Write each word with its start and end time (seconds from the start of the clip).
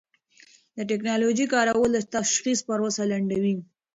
د 0.75 0.77
ټېکنالوژۍ 0.89 1.45
کارول 1.53 1.89
د 1.93 1.99
تشخیص 2.15 2.59
پروسه 2.67 3.03
لنډوي. 3.11 3.55